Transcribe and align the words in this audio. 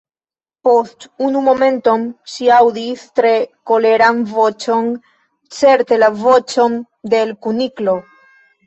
Post 0.67 1.03
unu 1.27 1.43
momenton 1.47 2.07
ŝi 2.37 2.49
aŭdis 2.57 3.05
tre 3.21 3.35
koleran 3.73 4.25
voĉon, 4.33 4.89
certe 5.61 6.03
la 6.05 6.13
voĉon 6.27 6.85
de 7.15 7.23
l' 7.31 7.41
Kuniklo. 7.47 8.01